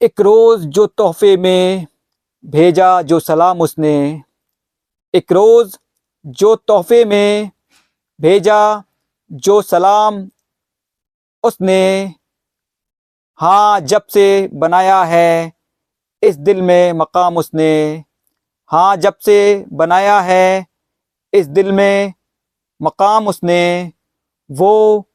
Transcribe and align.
एक 0.00 0.20
रोज़ 0.20 0.64
जो 0.66 0.86
तोहफे 0.86 1.36
में 1.36 1.86
भेजा, 2.44 2.90
जो 3.02 3.18
सलाम 3.20 3.60
उसने, 3.60 4.22
एक 5.14 5.32
रोज़ 5.32 5.76
जो 6.24 6.54
तोहफे 6.56 7.04
में 7.04 7.50
भेजा, 8.20 8.82
जो 9.30 9.60
सलाम 9.62 10.28
उसने 11.44 12.14
हाँ 13.40 13.80
जब 13.80 14.06
से 14.06 14.48
बनाया 14.54 15.02
है, 15.04 15.52
इस 16.22 16.36
दिल 16.38 16.62
में 16.62 16.92
मकाम 16.92 17.36
उसने 17.36 18.04
हाँ 18.70 18.96
जब 18.96 19.16
से 19.24 19.64
बनाया 19.72 20.20
है, 20.20 20.66
इस 21.32 21.46
दिल 21.48 21.72
में 21.72 22.12
मकाम 22.80 23.28
उसने, 23.28 23.92
वो 24.50 25.08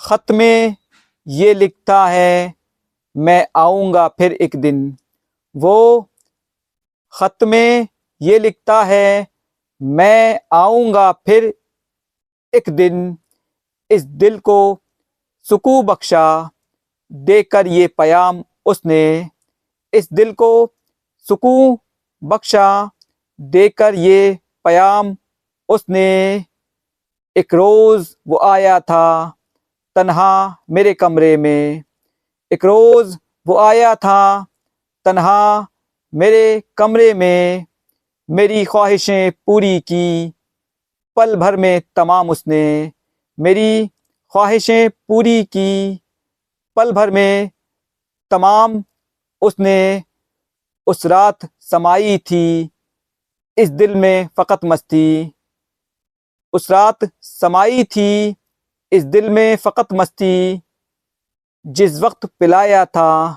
ख़त 0.00 0.32
में 0.32 0.76
ये 1.26 1.54
लिखता 1.54 2.06
है 2.06 2.54
मैं 3.16 3.46
आऊँगा 3.56 4.06
फिर 4.08 4.32
एक 4.32 4.56
दिन। 4.56 4.96
वो 5.54 6.08
ख़त 7.14 7.44
में 7.44 7.86
ये 8.20 8.38
लिखता 8.38 8.82
है, 8.84 9.26
मैं 9.80 10.40
आऊँगा 10.52 11.10
फिर 11.26 11.52
एक 12.52 12.70
दिन। 12.70 13.16
इस 13.90 14.02
दिल 14.02 14.38
को 14.38 14.58
सुकू 15.46 15.82
बख्शा 15.82 16.50
देकर 17.10 17.66
ये 17.66 17.86
पयाम 17.98 18.42
उसने। 18.66 19.30
इस 19.92 20.08
दिल 20.12 20.32
को 20.32 20.50
सुकून 21.26 21.76
बख्शा 22.22 22.90
देकर 23.38 23.94
ये 23.94 24.38
पयाम 24.64 25.16
उसने। 25.68 26.44
एक 27.36 27.54
रोज़ 27.54 28.14
वो 28.28 28.38
आया 28.44 28.78
था 28.80 29.36
तन्हा 29.96 30.56
मेरे 30.70 30.94
कमरे 30.94 31.36
में। 31.36 31.82
एक 32.54 32.64
रोज़ 32.64 33.16
वो 33.46 33.56
आया 33.58 33.94
था, 33.94 34.46
तन्हा 35.04 35.66
मेरे 36.14 36.62
कमरे 36.76 37.14
में, 37.14 37.66
मेरी 38.30 38.64
ख्वाहिशें 38.64 39.32
पूरी 39.46 39.80
की। 39.80 40.32
पल 41.16 41.36
भर 41.36 41.56
में 41.56 41.82
तमाम 41.96 42.30
उसने 42.30 42.92
मेरी 43.38 43.86
ख्वाहिशें 44.32 44.90
पूरी 44.90 45.44
की। 45.44 46.00
पल 46.76 46.92
भर 46.92 47.10
में 47.10 47.50
तमाम 48.30 48.84
उसने 49.42 50.02
उस 50.86 51.06
रात 51.06 51.48
समाई 51.60 52.18
थी, 52.18 52.70
इस 53.58 53.70
दिल 53.70 53.94
में 53.94 54.28
फ़कत 54.36 54.64
मस्ती। 54.64 55.32
उस 56.52 56.70
रात 56.70 56.98
समाई 57.20 57.84
थी, 57.84 58.36
इस 58.92 59.04
दिल 59.04 59.30
में 59.30 59.56
फ़कत 59.56 59.92
मस्ती। 59.92 60.62
जिस 61.66 62.00
वक्त 62.00 62.26
पिलाया 62.26 62.84
था, 62.84 63.36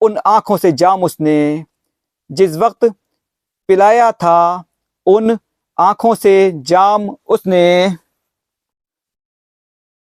उन 0.00 0.18
आँखों 0.26 0.56
से 0.56 0.72
जाम 0.72 1.04
उसने। 1.04 1.64
जिस 2.30 2.56
वक्त 2.56 2.84
पिलाया 3.68 4.12
था, 4.12 4.64
उन 5.06 5.38
आँखों 5.78 6.14
से 6.14 6.52
जाम 6.54 7.16
उसने। 7.26 7.90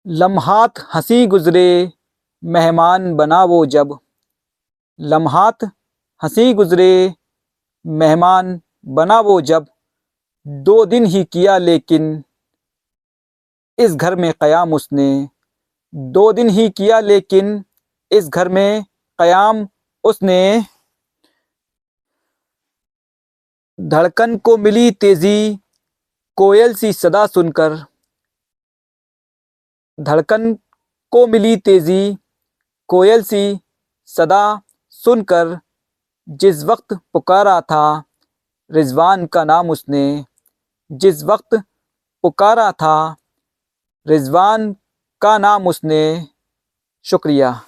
लम्हात 0.07 0.73
हँसी 0.95 1.27
गुज़रे, 1.27 1.93
मेहमान 2.45 3.17
बना 3.17 3.45
वो 3.45 3.67
जब। 3.67 3.99
लम्हात 5.01 5.65
हँसी 6.23 6.55
गुज़रे, 6.55 7.15
मेहमान 7.87 8.61
बना 8.87 9.21
वो 9.21 9.41
जब। 9.41 9.67
दो 10.47 10.87
दिन 10.87 11.07
ही 11.07 11.25
किया 11.25 11.59
लेकिन, 11.59 12.25
इस 13.79 13.95
घर 13.95 14.17
में 14.17 14.33
क़याम 14.33 14.73
उसने। 14.73 15.29
दो 15.95 16.33
दिन 16.33 16.49
ही 16.49 16.69
किया, 16.71 17.01
लेकिन 17.01 17.65
इस 18.11 18.29
घर 18.29 18.49
में 18.49 18.85
क़याम 19.19 19.67
उसने 20.05 20.65
धड़कन 23.79 24.37
को 24.39 24.57
मिली 24.57 24.91
तेज़ी। 24.91 25.59
कोयल 26.39 26.75
सी 26.75 26.93
सदा 26.93 27.27
सुनकर 27.27 27.77
धड़कन 29.99 30.55
को 31.13 31.27
मिली 31.27 31.57
तेज़ी। 31.57 32.17
कोयल 32.89 33.23
सी 33.23 33.61
सदा 34.09 34.61
सुनकर 34.91 35.59
जिस 36.29 36.63
वक्त 36.65 36.95
पुकारा 37.13 37.61
था, 37.61 38.03
रिजवान 38.71 39.27
का 39.27 39.45
नाम 39.45 39.71
उसने, 39.71 40.25
जिस 40.91 41.23
वक्त 41.25 41.55
पुकारा 42.25 42.71
था, 42.73 43.17
रिजवान 44.07 44.73
का 45.23 45.39
नाम 45.39 45.67
उसने 45.67 46.27
शुक्रिया। 47.05 47.61